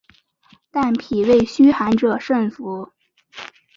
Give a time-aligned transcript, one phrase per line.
[0.71, 2.91] 但脾胃虚寒者慎服。